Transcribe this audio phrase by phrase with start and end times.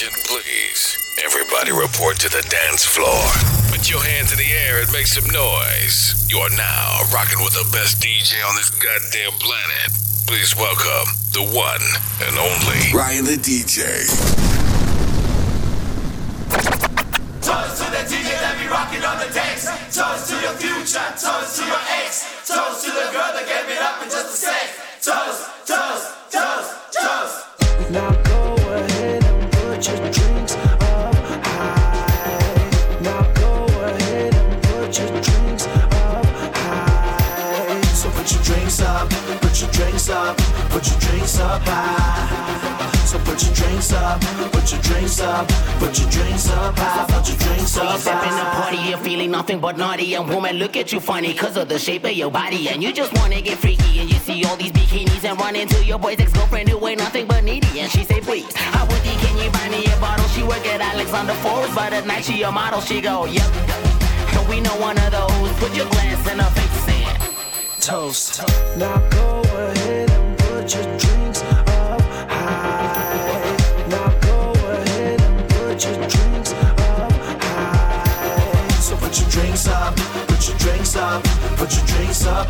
[0.00, 0.96] Attention, please.
[1.22, 3.20] Everybody report to the dance floor.
[3.68, 6.24] Put your hands in the air and make some noise.
[6.24, 9.92] You are now rocking with the best DJ on this goddamn planet.
[10.24, 11.84] Please welcome the one
[12.24, 14.08] and only Ryan the DJ.
[17.44, 19.68] Toast to the DJ that be rocking on the decks.
[19.92, 21.04] Toast to your future.
[21.20, 22.48] Toast to your ex.
[22.48, 24.64] Toast to the girl that gave it up in just a sec.
[25.04, 27.49] Toast, toast, toast, toast.
[41.50, 43.06] Up high.
[43.10, 44.20] So put your drinks up,
[44.52, 45.48] put your drinks up,
[45.80, 48.78] put your drinks up high, put your drinks So you up step in the party,
[48.88, 50.14] you're feeling nothing but naughty.
[50.14, 52.68] And woman, look at you funny, cause of the shape of your body.
[52.68, 53.98] And you just wanna get freaky.
[54.00, 57.26] And you see all these bikinis and run into your boy's ex-girlfriend who ain't nothing
[57.26, 57.80] but needy.
[57.80, 60.26] And she say, please, I would think, can you buy me a bottle?
[60.28, 62.80] She work at Alexander Forest, but at night she a model.
[62.80, 63.50] She go, yep.
[64.36, 65.52] And we know one of those.
[65.58, 68.40] Put your glass in her face and toast.
[68.76, 71.19] Now go ahead and put your drinks
[81.60, 82.48] put your drinks up.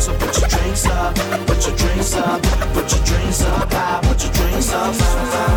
[0.00, 1.14] So put your drinks up,
[1.46, 5.48] put your drinks up, put your drinks up high, put your drinks up high.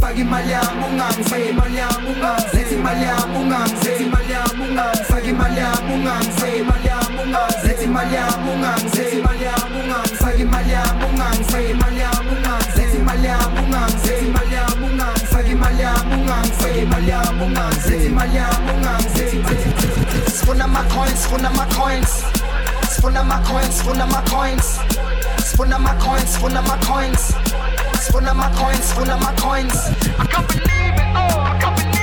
[0.00, 6.28] Fagi malhamo ngang, fagi malhamo ngang, zeti malhamo ngang, zeti malhamo ngang, fagi malhamo ngang,
[6.36, 10.33] fagi malhamo ngang, zeti malhamo ngang, zeti malhamo ngang, fagi
[20.32, 22.22] Sifuna my coins, sifuna my coins.
[22.88, 24.78] Sifuna my coins, sifuna my coins.
[25.44, 26.36] Sifuna my coins,
[26.66, 27.32] my coins.
[28.00, 29.76] Sifuna my coins, my coins.
[30.18, 31.93] I can't believe it, oh, I can't believe it.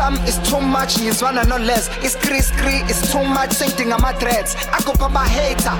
[0.00, 1.84] Some is too much, ngizwana no less.
[2.02, 4.56] It's kri skri, it's too much, singing my threads.
[4.72, 5.76] I go my hater,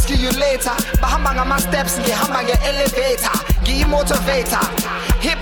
[0.00, 0.74] see you later.
[1.02, 4.64] Bahamba ngama steps, ngihamba nge elevator, ngiyi motivator.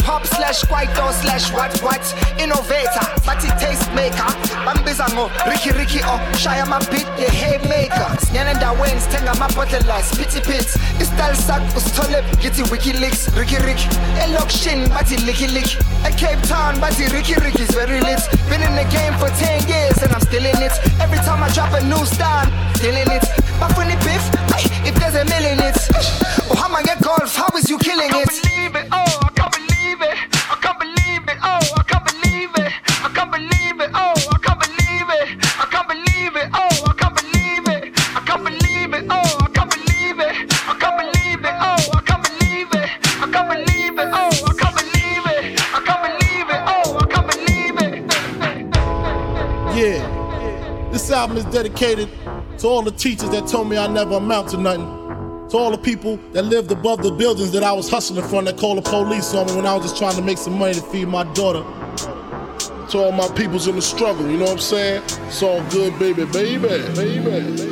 [0.02, 2.02] Hip hop slash kwaito slash what what
[2.38, 4.26] innovator, but it taste maker.
[4.66, 8.10] Bambiza ngo Ricky Ricky oh shaya my beat the haymaker.
[8.26, 10.76] Sinyana ndaweni sithenga amabhodlela spitty pits.
[11.00, 13.88] Istyle sak usithole ngithi WikiLeaks Ricky Ricky.
[14.22, 15.78] Elokishini bathi licky licky.
[16.19, 18.22] Cape Town bathi Ricky Ricky is very lit.
[18.50, 20.72] Been in the game for 10 years and I'm still in it.
[21.00, 23.22] Every time I drop a new style, still in it.
[23.62, 25.78] Bafuni beef, ay, if there's a million it.
[26.50, 27.36] Oh, how get golf?
[27.36, 28.28] How is you killing it?
[28.28, 29.31] I believe it, oh,
[51.52, 52.08] dedicated
[52.58, 54.86] to all the teachers that told me I never amount to nothing.
[55.50, 58.56] To all the people that lived above the buildings that I was hustling from that
[58.56, 60.80] called the police on me when I was just trying to make some money to
[60.80, 61.62] feed my daughter.
[62.90, 65.02] To all my peoples in the struggle, you know what I'm saying?
[65.26, 67.72] It's all good, baby, baby, baby.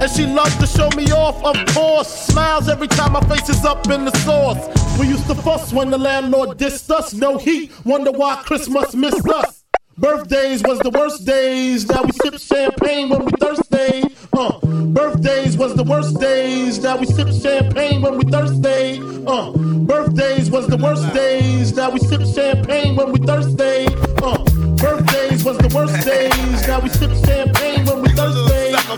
[0.00, 2.08] And she loves to show me off, of course.
[2.26, 4.58] Smiles every time my face is up in the Source.
[4.98, 7.14] We used to fuss when the landlord dissed us.
[7.14, 9.64] No heat, wonder why Christmas missed us.
[9.98, 11.88] Birthdays was the worst days.
[11.88, 14.14] Now we sip champagne when we thirsty.
[14.32, 14.60] Uh,
[14.92, 16.80] birthdays was the worst days.
[16.80, 19.02] Now we sip champagne when we thirsty.
[19.26, 19.50] Uh,
[19.86, 21.74] birthdays was the worst days.
[21.74, 23.88] Now we sip champagne when we thirsty.
[24.22, 24.38] Uh,
[24.76, 26.68] birthdays was the worst days.
[26.68, 28.67] Now we sip champagne when we thirsty.
[28.90, 28.96] Uh,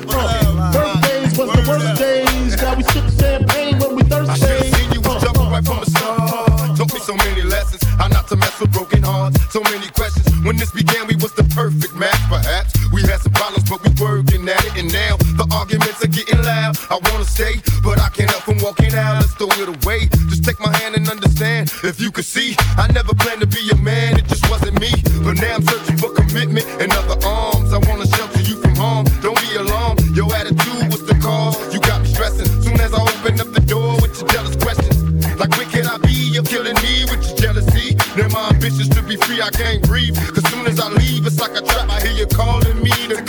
[0.70, 2.62] birthdays was the worst days.
[2.62, 4.30] Now we sip champagne when we thirsty.
[4.30, 6.78] I should've seen you was jumping right from the start.
[6.78, 9.42] Taught me so many lessons, how not to mess with broken hearts.
[9.50, 10.30] So many questions.
[10.46, 12.22] When this began, we was the perfect match.
[12.30, 14.78] Perhaps we had some problems, but we working at it.
[14.78, 16.78] And now the arguments are getting loud.
[16.86, 19.18] I wanna stay, but I can't help from walking out.
[19.18, 20.06] Let's throw it away.
[20.30, 21.66] Just take my hand and understand.
[21.82, 24.22] If you could see, I never planned to be a man.
[24.22, 24.94] It just wasn't me.
[25.26, 27.69] But now I'm searching for commitment and other arms.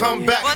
[0.02, 0.51] Come back.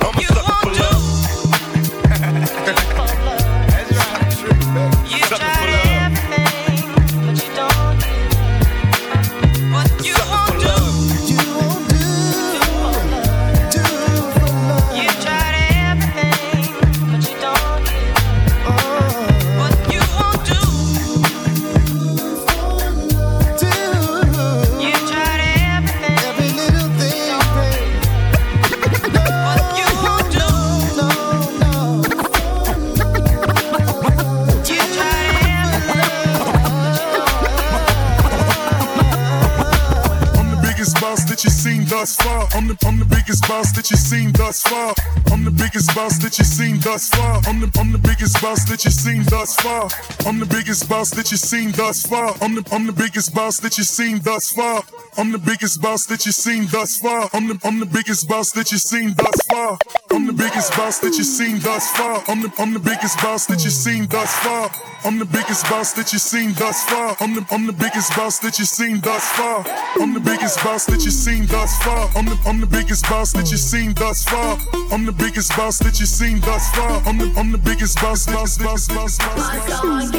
[42.96, 44.96] I'm the biggest boss that you've seen thus far.
[45.30, 47.42] I'm the biggest boss that you've seen thus far.
[47.46, 49.90] I'm the I'm the biggest boss that you've seen thus far.
[50.26, 52.34] I'm the biggest boss that you've seen thus far.
[52.40, 54.82] I'm the I'm the biggest boss that you've seen thus far.
[55.18, 57.30] I'm the biggest boss that you've seen thus far.
[57.34, 59.78] I'm the I'm the biggest boss that you've seen thus far.
[60.16, 62.24] I'm the biggest boss that you've seen thus far.
[62.30, 64.72] I'm the I'm the biggest boss that you've seen thus far.
[65.04, 67.18] I'm the biggest boss that you've seen thus far.
[67.20, 69.66] I'm the I'm the biggest boss that you've seen thus far.
[70.00, 72.10] I'm the biggest boss that you've seen thus far.
[72.16, 74.58] I'm the I'm the biggest boss that you've seen thus far.
[74.90, 77.02] I'm the biggest boss that you've seen thus far.
[77.06, 79.50] I'm the I'm the biggest boss boss boss boss boss.
[79.52, 80.16] Everything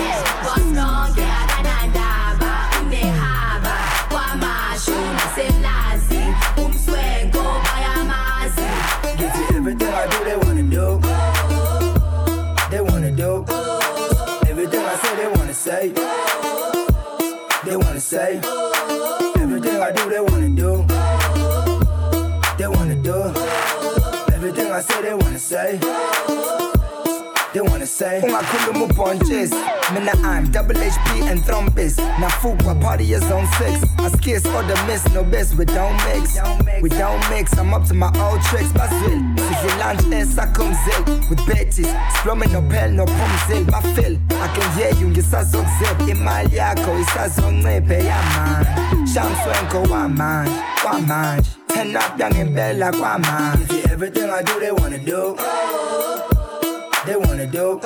[17.96, 18.40] wanna say.
[19.40, 20.84] Everything I do, they wanna do.
[22.58, 23.16] They wanna do.
[24.34, 26.35] Everything I say, they wanna say.
[27.56, 28.20] They wanna say.
[28.22, 29.50] Ungakhuluma punches
[29.94, 33.82] Mina I'm double HP and thrombus Nafukwa party is on six?
[33.98, 36.36] I skis or the miss no best we don't mix.
[36.82, 41.88] We don't mix I'm up to my old tricks Bazil Sizi lunch esakumzil With bitches
[42.16, 48.66] Splomming no pell no pumzil Bafil I can hear you ngisazokuzip Imali yakho isazonciphe yaman
[49.14, 55.36] Shamswenko wamanje Kwamanje Turn up yangempela kwamanje Everything I do they wanna do
[57.06, 57.80] they wanna do.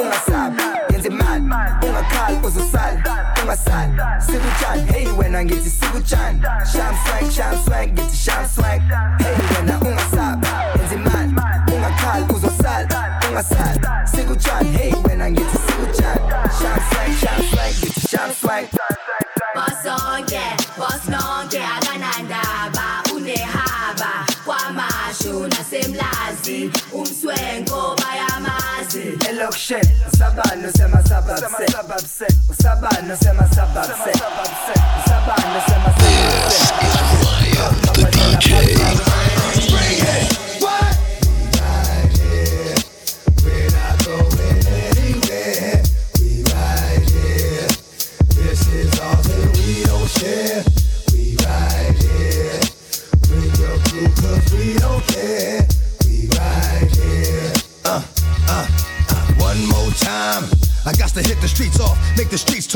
[0.00, 0.54] Ungasab
[0.90, 1.44] yenze imali
[1.88, 3.02] ungakhali uzosala
[3.42, 3.92] ungasali
[4.26, 6.40] sikutshani hey wena ngithi sikutshani
[6.72, 8.80] sham swag sham swag ngithi sham swag
[9.18, 10.44] hey wena ungasab
[10.78, 11.34] yenze imali
[11.74, 12.88] ungakhali uzosala
[13.28, 14.65] ungasali sikutshani
[29.74, 34.55] bayamazi elokishini usabani usemasababse usabani usemasababse usabani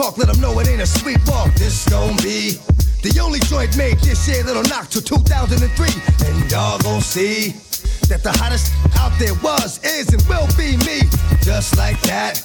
[0.01, 1.53] talk, let them know it ain't a sweet walk.
[1.55, 2.57] This gon' be
[3.05, 5.61] the only joint made this year that'll knock till 2003.
[6.27, 7.53] And y'all gon' see
[8.09, 11.05] that the hottest out there was, is, and will be me.
[11.43, 12.41] Just like that.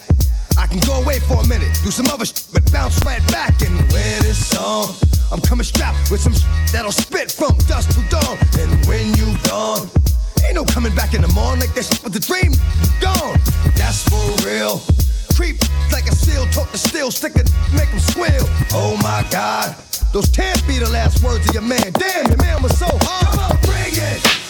[0.58, 3.62] I can go away for a minute, do some other shit, but bounce right back
[3.62, 4.96] and wear this song.
[5.32, 8.38] I'm coming strapped with some shit that'll spit from dusk to dawn.
[8.60, 9.88] And when you gone,
[10.44, 12.52] ain't no coming back in the morning like that shit was a dream.
[13.00, 13.40] Gone,
[13.76, 14.84] that's for real.
[15.36, 15.58] Creep
[15.92, 18.48] like a seal, talk to steel, stick it, make him squeal.
[18.72, 19.76] Oh my god,
[20.14, 21.92] those can't be the last words of your man.
[21.92, 23.28] Damn, your man was so hard.
[23.28, 24.45] Come on, bring it.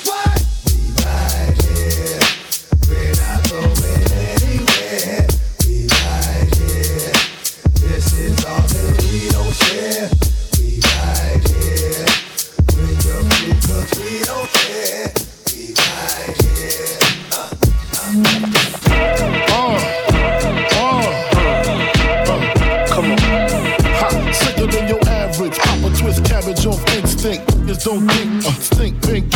[25.46, 25.60] Average.
[25.60, 27.48] Papa twist cabbage off instinct.
[27.48, 29.32] Niggas don't think, uh, stink pink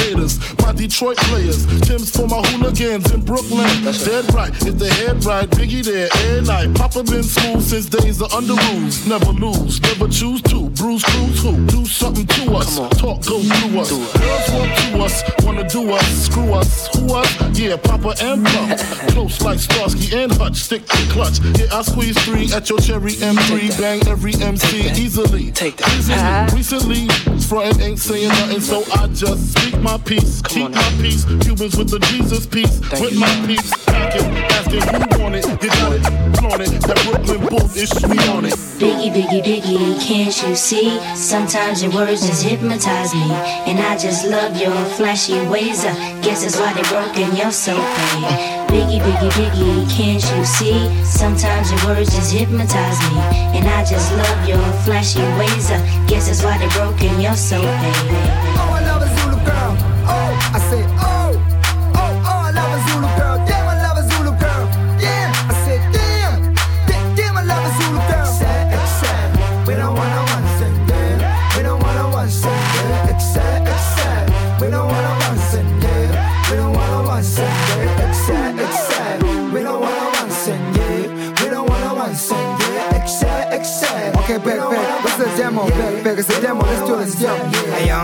[0.80, 1.66] Detroit players.
[1.82, 3.68] Tim's for my hooligans in Brooklyn.
[3.84, 4.50] That's Dead right.
[4.66, 6.74] If the head right, Biggie there every night.
[6.74, 9.06] Papa been smooth since days of Underoos.
[9.06, 10.70] Never lose, never choose to.
[10.70, 11.66] Bruise, cruise, who?
[11.68, 12.78] Do something to us.
[12.98, 13.92] Talk, go through us.
[13.92, 16.08] Girls want to us, wanna do us.
[16.26, 17.60] Screw us, who us?
[17.60, 18.80] Yeah, Papa and Pump.
[19.12, 20.56] Close like Starsky and Hutch.
[20.56, 21.40] Stick to clutch.
[21.60, 23.78] Yeah, I squeeze three at your cherry M3.
[23.82, 25.52] Bang every MC easily.
[25.52, 26.54] Take that.
[26.54, 27.10] Recently,
[27.50, 30.42] frontin' ain't saying nothing, so I just speak my peace.
[30.44, 31.26] Keep my piece.
[31.26, 32.80] Cubans with the Jesus peace.
[33.00, 33.72] with my peace.
[33.86, 35.46] Packing, asking who want it.
[35.62, 36.04] You got it,
[36.38, 36.82] flaunt it.
[36.88, 38.54] That Brooklyn bull is sweet on it.
[38.80, 41.00] Biggie, biggie, biggie, can't you see?
[41.16, 43.32] Sometimes your words just hypnotize me.
[43.68, 45.86] And I just love your flashy ways.
[45.86, 48.70] I guess that's why they broke and you're so paid.
[48.70, 50.80] Biggie, biggie, biggie, can't you see?
[51.04, 53.20] Sometimes your words just hypnotize me.
[53.58, 55.72] And I just love your flashy ways.
[55.72, 58.99] I guess that's why they broke and you're so paid.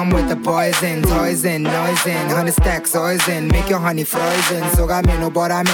[0.06, 4.04] I'm with the poison, toys in, noise in, honey stacks, oils in, make your honey
[4.04, 4.64] frozen.
[4.76, 5.66] So got me no but I'm.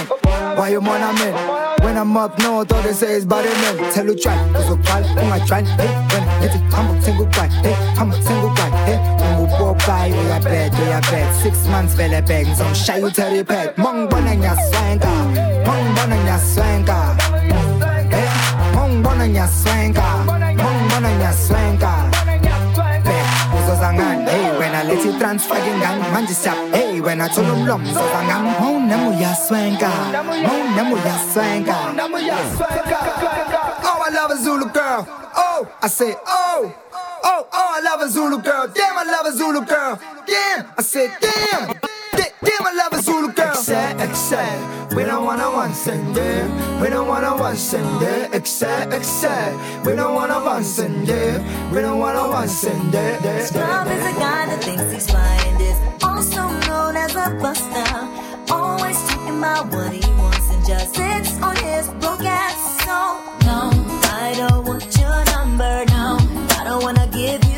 [0.56, 1.84] Why you man I'm?
[1.84, 3.92] When I'm up north, all they say is body man.
[3.92, 5.60] Tell you try, cause we're proud, oh my try.
[5.60, 7.48] Hey, when I hit it, I'm a single guy.
[7.48, 8.70] Hey, I'm a single guy.
[8.86, 11.42] Hey, I'm a walk by, we are we are bad.
[11.42, 13.76] Six months, vele bang, some shy you tell you pet.
[13.76, 15.12] Mong bonang ya swanga,
[15.66, 17.20] mong bonang ya swanga.
[18.08, 18.28] Hey,
[18.72, 20.24] mong bonang ya swanga,
[20.56, 22.01] mong bonang ya swanga.
[24.02, 29.88] Uzozangani hey wena lethi transfer ngani manje siya hey wena thola umlomo uzozangani mawunami uyaswenka
[30.46, 31.76] mawunami uyaswenka
[33.84, 35.06] Oh, I love a Zulu girl.
[35.36, 36.74] Oh, I say, oh,
[37.24, 38.66] oh, oh, I love a Zulu girl.
[38.68, 39.98] Damn, I love a Zulu girl.
[40.26, 41.68] Damn, I said, damn,
[42.42, 43.50] Da- damn, I love a Zulu girl.
[43.50, 46.80] Except, except, we don't wanna one sing, yeah.
[46.80, 48.28] We don't wanna one sing, yeah.
[48.32, 51.38] Except, except, we don't wanna one sing, yeah.
[51.72, 53.18] We don't wanna one sing, yeah.
[53.24, 58.08] yeah, Scrub is a guy that thinks he's flying this, also known as a buster.
[58.50, 62.58] Always talking about what he wants and just sits on his broke ass.
[62.84, 62.96] So
[63.46, 63.70] no,
[64.24, 65.84] I don't want your number.
[65.88, 66.18] No,
[66.58, 67.51] I don't wanna give you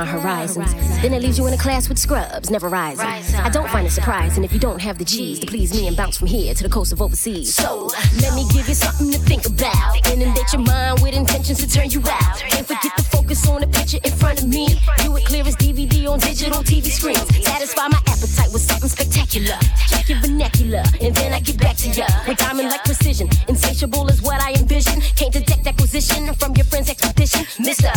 [0.00, 3.06] my horizons, then it leaves you in a class with scrubs, never rising.
[3.06, 5.96] I don't find it surprising if you don't have the G's to please me and
[5.96, 7.54] bounce from here to the coast of overseas.
[7.54, 7.90] So
[8.22, 10.00] let me give you something to think about.
[10.10, 12.38] Inundate your mind with intentions to turn you out.
[12.48, 14.68] Can't forget to focus on the picture in front of me.
[15.04, 17.28] Do it clear as DVD on digital TV screens.
[17.44, 19.58] Satisfy my appetite with something spectacular.
[19.88, 23.28] Check your vernacular, and then I get back to ya with diamond like precision.
[23.48, 25.02] Insatiable is what I envision.
[25.16, 27.44] Can't detect acquisition from your friend's expedition.
[27.58, 27.92] Mister,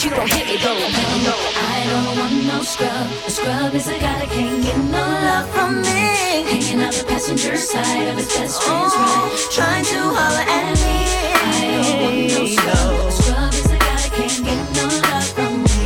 [0.00, 0.78] but you don't hit me though.
[1.28, 3.06] No, I don't want no scrub.
[3.26, 6.48] A scrub is a guy that can't get no love from me.
[6.48, 9.04] Hanging out the passenger side of his best friend's oh.
[9.04, 9.50] ride.
[9.52, 10.96] Trying to holler at me.
[11.36, 13.08] I don't want no scrub.
[13.08, 15.82] A scrub is a guy that can't get no love from me.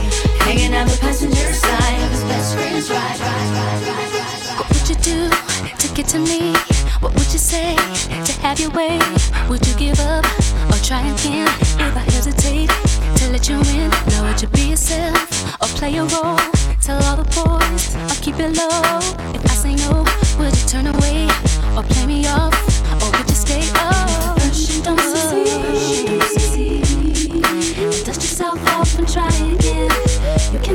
[0.46, 2.98] Hanging out the passenger side of his best friend's ride.
[2.98, 4.58] ride, ride, ride, ride, ride.
[4.58, 5.30] What would you do
[5.78, 6.73] to get to me?
[7.34, 8.96] You say to have your way?
[9.48, 10.24] Would you give up
[10.70, 11.48] or try again?
[11.80, 12.70] If I hesitate
[13.16, 15.18] to let you in, now would you be yourself
[15.60, 16.38] or play a role?
[16.80, 19.00] Tell all the boys I'll keep it low.
[19.34, 20.04] If I say no,
[20.38, 21.26] would you turn away
[21.76, 22.54] or play me off?
[23.02, 24.38] Or would you stay up?
[24.84, 26.84] Don't succeed.
[28.06, 29.90] Dust yourself off and try again.
[30.52, 30.73] You can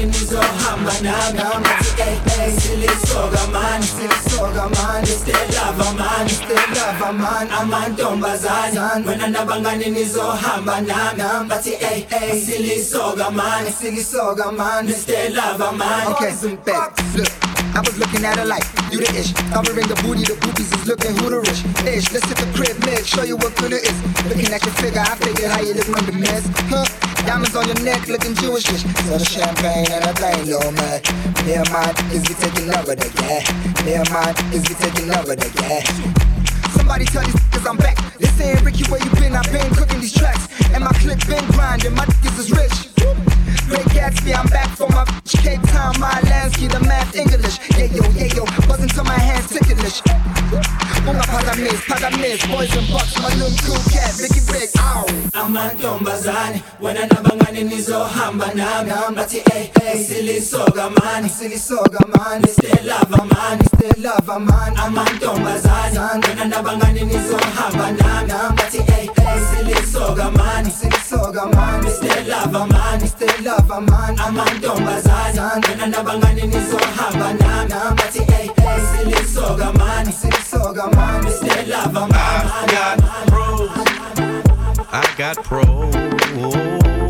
[0.00, 9.06] nabangane nizohamba nami Ngathi, ey, ey, silisoka mani silisoka mani stelava mani stelava mani amantombazane.
[9.06, 16.10] Wena nabangane nizohamba nami bathi ey ey silisoka mani silisoka mani stelava mani.
[16.12, 16.98] Okay, zoom back.
[17.16, 17.28] Look,
[17.74, 19.30] I was looking at her like you the ish.
[19.54, 21.62] Covering the booty, the boobies is looking who the rich.
[21.86, 23.96] Ish, let's hit the crib, mid, show you what good it is.
[24.26, 26.42] Looking at your figure, I figured how you look under mess.
[26.66, 26.84] Huh?
[27.22, 28.82] Diamonds on your neck, looking Jewishish.
[29.06, 30.98] So the champagne and a thing, yo man.
[31.46, 33.46] And mine is we taking over the yeah.
[33.86, 35.86] And mine is we taking over the yeah.
[36.74, 37.96] Somebody tell these cause I'm back.
[38.18, 39.36] They saying Ricky, where you been?
[39.36, 41.94] I've been cooking these tracks, and my clip been grinding.
[41.94, 43.39] My niggas is rich.
[43.70, 45.38] Great Gatsby, I'm back for my bitch.
[45.42, 47.56] Cape Town, my Lansky, the math English.
[47.78, 50.02] Yeah yo, yeah yo, wasn't till my hands ticklish.
[51.06, 55.06] Mga pagamis, pagamis, boys and bucks, my little cool cat, Vicky Rick, ow.
[55.32, 58.90] amantombazane wena nabangane nizohamba nami.
[59.16, 67.90] Bathi ey ey silisoka mani silisoka mani stelava mani stelava mani amantombazane wena nabangane nizohamba
[67.98, 68.56] nami.
[68.56, 73.59] Bathi ey ey silisoka mani silisoka mani stelava mani stelava mani
[74.26, 82.08] amantombazane wena nabangane nizohamba nami bathi ey eh, ey eh, silisoka mani silisoka mani stelava
[84.92, 85.94] I got pros.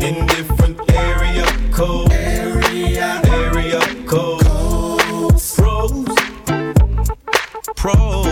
[0.03, 2.13] In different area codes.
[2.13, 5.55] Area, area codes.
[5.55, 5.93] Pros,
[7.75, 8.27] pros.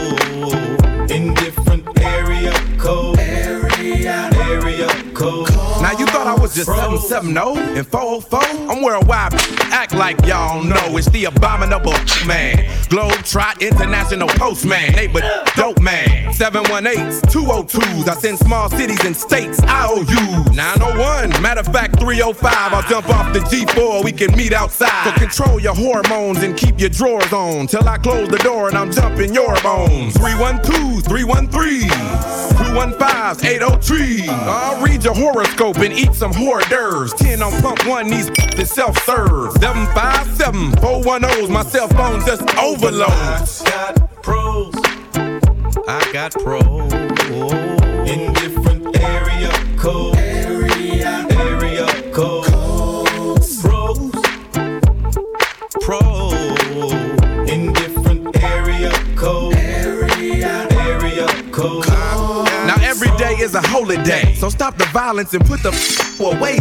[1.09, 3.19] In different area codes.
[3.19, 4.28] Area,
[5.19, 8.39] Now you thought I was just 770 and 404?
[8.69, 9.33] I'm worldwide.
[9.71, 11.93] Act like y'all know it's the abominable
[12.25, 12.65] man.
[12.87, 14.93] Globe Trot International Postman.
[14.93, 15.21] Neighbor
[15.57, 16.31] dope man.
[16.33, 18.07] 718s, 202s.
[18.07, 20.53] I send small cities and states IOU.
[20.53, 21.41] 901.
[21.41, 22.73] Matter of fact, 305.
[22.73, 24.03] I'll jump off the G4.
[24.05, 25.03] We can meet outside.
[25.03, 27.67] So control your hormones and keep your drawers on.
[27.67, 30.13] Till I close the door and I'm jumping your bones.
[30.15, 31.89] 312s, 313s,
[32.55, 34.29] 215s, 803.
[34.29, 37.13] I'll read your horoscope and eat some hors d'oeuvres.
[37.13, 39.51] 10 on pump one, these is self-serve.
[39.53, 43.63] 757 410s, my cell phone just overloads.
[43.63, 44.73] got pros.
[45.87, 46.93] I got pros
[48.07, 50.17] in different area codes.
[50.17, 53.61] Area, area codes.
[53.61, 54.11] Pros,
[55.81, 56.33] pros
[57.49, 59.55] in different area codes.
[59.57, 62.18] Area, area codes.
[63.39, 66.59] Is a holy day, so stop the violence and put the f away.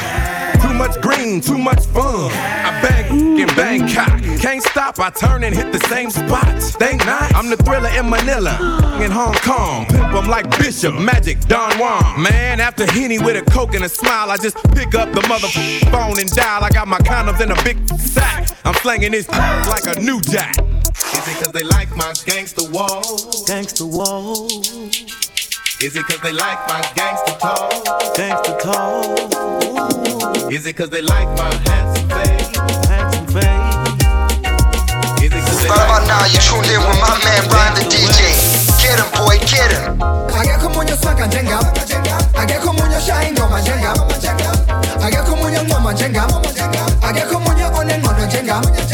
[0.61, 2.31] Too much green, too much fun.
[2.31, 4.21] I bang in Bangkok.
[4.39, 6.61] Can't stop, I turn and hit the same spot.
[6.61, 8.57] Think not, I'm the thriller in Manila.
[9.03, 12.21] In Hong Kong, pimp 'em like Bishop, Magic, Don Juan.
[12.21, 15.49] Man, after Henny with a coke and a smile, I just pick up the mother
[15.91, 16.63] phone and dial.
[16.63, 18.32] I got my condoms in a big sack.
[18.65, 20.57] I'm slanging this like a new jack.
[20.59, 23.01] Is it cause they like my gangster wall?
[23.47, 24.47] Gangsta wall.
[25.81, 28.15] Is it cause they like my gangster talk?
[28.15, 29.19] Gangster talk.
[30.51, 32.57] Is it cause they like my handsome face?
[32.87, 33.73] Handsome face.
[35.23, 37.73] Is it cause they Right like about now, you tuned in with my man Ryan
[37.75, 38.19] the DJ.
[38.81, 39.99] Get him, boy, get him.
[40.33, 41.59] Ageko munyo swanga njenga
[42.33, 43.93] Ageko munyo shine ngoma njenga
[45.05, 46.27] Ageko munyo ngoma njenga
[47.01, 47.39] Ageko
[48.43, 48.92] munyo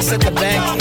[0.00, 0.80] Ross at the back.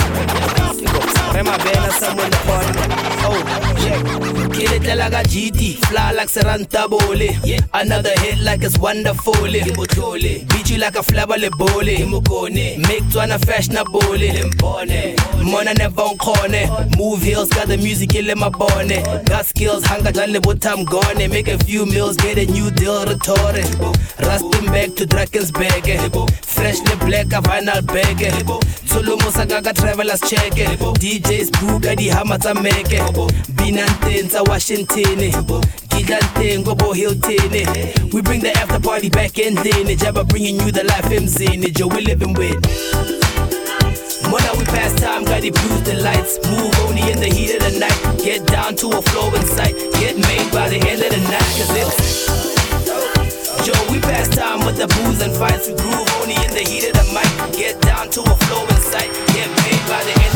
[1.36, 2.80] Rema Bena somewhere in the party.
[3.28, 4.49] Oh, check.
[4.60, 5.78] Kill it like a GT.
[5.86, 7.32] Fly like Saranta Bole.
[7.46, 7.62] Yeah.
[7.74, 9.32] Another hit like it's wonderful.
[9.44, 11.86] Beat you like a flabber le bole.
[11.86, 14.20] Make Twana fashionable.
[15.50, 16.90] Mona never on corner.
[16.98, 19.26] Move hills, got the music in my bonnet.
[19.28, 21.18] Got skills, hanga done le time gone.
[21.18, 23.64] Make a few meals, get a new deal retore.
[24.20, 25.88] Rastin back to Drakensberg.
[26.44, 28.18] Freshly black, a vinyl bag.
[28.90, 30.52] Tulumo sagaga travelers check.
[30.52, 33.00] DJs buka di hama tsa meke.
[33.56, 35.22] Binanteng tsa Washington.
[35.94, 37.54] Giganteng go bo Hilton.
[38.10, 39.86] We bring the after party back in then.
[39.94, 41.70] Jabba bringing you the life MZ.
[41.78, 42.58] Joe we living with.
[44.26, 46.42] Mona, we pass time, got the blues, the lights.
[46.50, 48.00] Move only in the heat of the night.
[48.26, 49.78] Get down to a flow in sight.
[50.02, 52.00] Get made by the end of the night, cause it's.
[53.66, 55.70] Joe, we pass time with the booze and fights.
[55.70, 57.30] We groove only in the heat of the mic.
[57.54, 59.14] Get down to a flow in sight.
[59.38, 60.29] Get made by the end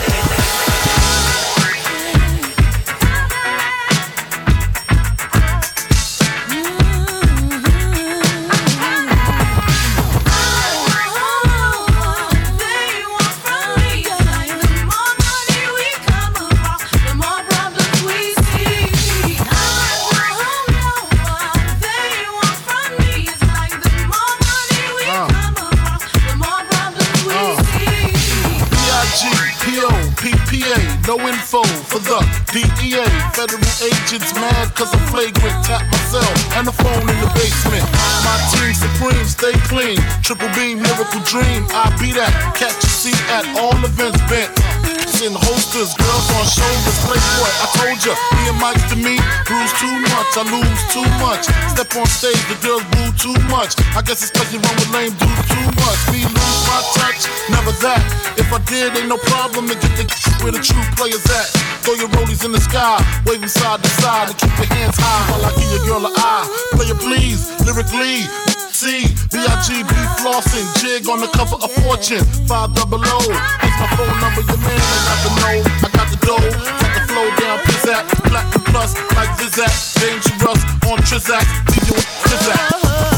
[34.63, 35.65] mad cause I'm flagrant.
[35.65, 37.83] Tap myself and the phone in the basement.
[38.23, 39.97] My team supreme, stay clean.
[40.21, 41.65] Triple beam, miracle dream.
[41.69, 42.31] I be that.
[42.55, 44.82] Catch a seat at all events bent.
[45.21, 47.51] In holsters, girls on shoulders, playboy.
[47.61, 51.45] I told ya, me and Mike's to me, bruise too much, I lose too much.
[51.69, 53.77] Step on stage, the girls boo too much.
[53.93, 55.99] I guess it's cause you run with lame dudes too much.
[56.09, 58.01] Me lose my touch, never that.
[58.41, 60.05] If I did, ain't no problem to get the
[60.41, 61.47] where the true players at.
[61.85, 62.97] Throw your rollies in the sky,
[63.29, 66.03] wave them side to side, and keep your hands high while I give your girl
[66.09, 66.49] an eye.
[66.73, 68.25] Player please, lyrically.
[68.73, 69.89] C, B-I-G-B
[70.21, 73.17] flossing, jig on the cover of Fortune, five double O.
[73.17, 76.93] It's my phone number, your man, I got the know, I got the dough, got
[76.93, 83.12] the flow down, pizzazz, platinum plus, like Zizak, dangerous on Trizak, DJ Trizak.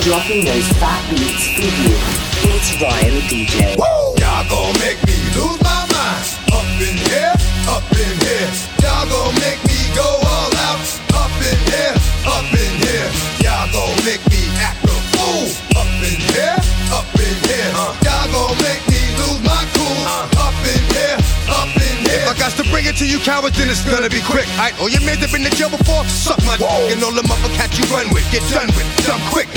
[0.00, 1.96] Dropping those fat beats for you.
[2.52, 3.76] It's Ryan DJ.
[3.76, 5.05] Y'all gon' make
[22.96, 24.48] to you cowards, then it's gonna be quick.
[24.56, 26.64] Alright, oh, all your have been to jail before, suck my dick.
[26.88, 29.48] And all the motherfuckers you run with, get done with, dumb quick.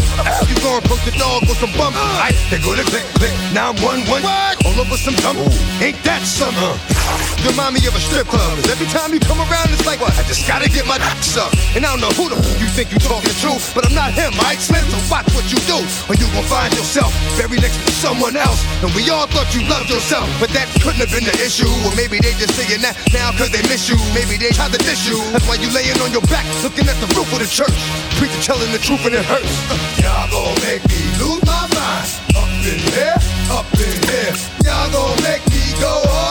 [0.44, 1.96] You gonna approach the dog with some bump.
[1.96, 3.32] Alright, they go to click, click.
[3.56, 4.28] Now I'm one, one.
[4.68, 5.40] All over some dump.
[5.80, 6.76] Ain't that summer?
[6.92, 7.09] You
[7.48, 8.56] remind me of a strip club.
[8.58, 10.14] 'cause Every time you come around, it's like, what?
[10.18, 11.56] I just gotta get my dick sucked.
[11.76, 14.14] And I don't know who the f- you think you're talking to, but I'm not
[14.14, 14.84] him, alright, Slim?
[14.90, 18.62] So watch what you do, or you gon' find yourself buried next to someone else.
[18.84, 21.70] And we all thought you loved yourself, but that couldn't have been the issue.
[21.86, 23.98] Or maybe they just saying that now cause they miss you.
[24.14, 25.18] Maybe they tried to diss you.
[25.32, 27.76] That's why you laying on your back, looking at the roof of the church.
[28.18, 29.52] Preacher telling the truth and it hurts.
[29.70, 32.08] Uh, y'all gon' make me lose my mind.
[32.36, 33.18] Up in here,
[33.52, 34.34] up in here.
[34.66, 35.94] Y'all gon' make me go.
[36.04, 36.29] Up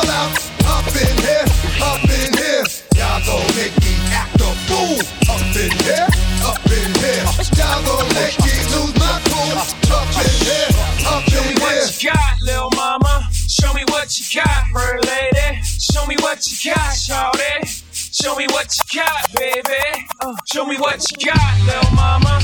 [0.99, 1.47] in here,
[1.83, 2.65] up in here.
[2.99, 4.99] Y'all gon' make me act a fool.
[5.31, 6.09] Up in here,
[6.43, 7.25] up in here.
[7.55, 9.59] Y'all gon' make me lose my cool.
[9.95, 10.71] Up in here,
[11.07, 13.29] up Show me what you got, little mama.
[13.33, 15.63] Show me what you got, her lady.
[15.63, 17.85] Show me what you got, shawty.
[17.93, 20.07] Show me what you got, baby.
[20.21, 22.38] Uh, show me what you got, little mama.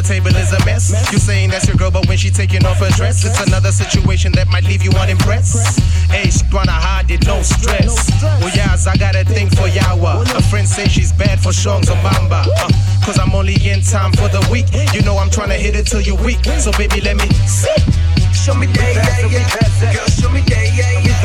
[0.00, 0.90] The table is a mess.
[1.12, 4.32] You saying that's your girl, but when she taking off her dress, it's another situation
[4.32, 5.80] that might leave you unimpressed.
[6.10, 8.08] Hey, she wanna hide it, no stress.
[8.22, 10.22] Oh, yes, I got a thing for Yawa.
[10.36, 12.46] A friend say she's bad for songs on Bamba.
[12.46, 12.68] Uh,
[13.04, 14.66] Cause I'm only in time for the week.
[14.94, 16.44] You know I'm trying to hit it till you weak.
[16.60, 17.68] So, baby, let me see.
[18.32, 19.92] Show me that, yeah, yeah.
[19.92, 21.20] Girl, show me that, yeah, yeah.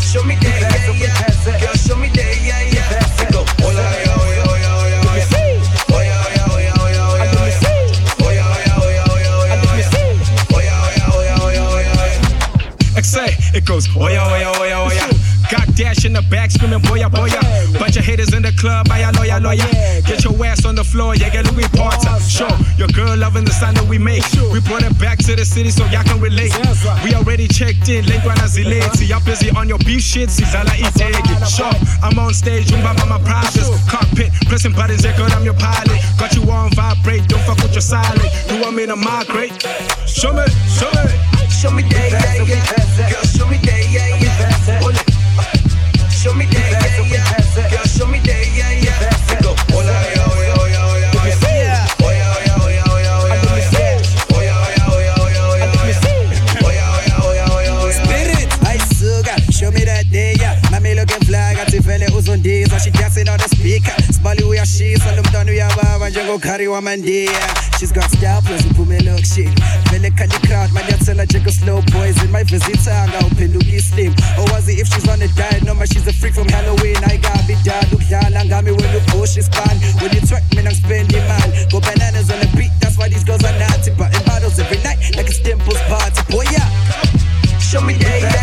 [0.00, 1.60] Show me that, yeah, yeah.
[1.60, 2.75] Girl, show me yeah, yeah.
[13.66, 15.10] Goes, oh yeah, oh yeah, oh yeah, oh yeah.
[15.50, 17.38] Got dash in the back, screaming, boya, boya.
[17.78, 19.66] Bunch of haters in the club, I lawyer, lawyer.
[20.06, 22.18] Get your ass on the floor, yeah, get Louis Porter.
[22.22, 22.48] Show
[22.78, 24.22] your girl loving the sound that we make.
[24.50, 26.54] We brought it back to the city so y'all can relate.
[27.04, 29.06] We already checked in, link when I zilate.
[29.06, 31.34] Y'all busy on your beef shit, Sizala Itegi.
[31.46, 31.70] Show,
[32.02, 33.68] I'm on stage, Jumba my Precious.
[33.90, 35.98] Cockpit, pressing buttons, yeah, girl, I'm your pilot.
[36.18, 38.30] Got you on vibrate, don't fuck with your silent.
[38.50, 39.62] You want me to migrate?
[40.06, 41.36] Show me, show me.
[41.56, 43.10] Show me that, yeah, yeah.
[43.10, 43.25] Girl, show me that,
[64.26, 67.00] Bali we a she, so them done we a bab and go carry one man
[67.00, 67.30] dear.
[67.78, 69.54] She's got star plus who me look shit.
[69.86, 72.32] Veleka the crowd, my dear tell her Jacob slow poison.
[72.34, 74.10] My visitor, I got Penduki slim.
[74.34, 75.62] Or was it if she's on the diet?
[75.62, 76.98] No, man, she's a freak from Halloween.
[77.06, 79.78] I got be dad, look down, and got me when the push is fun.
[80.02, 81.46] When you track me, I'm spending man.
[81.70, 83.94] Go bananas on the beat, that's why these girls are naughty.
[83.94, 86.18] But bottles every night, like a Dimple's party.
[86.34, 86.66] Boy, yeah.
[87.62, 88.35] Show me that.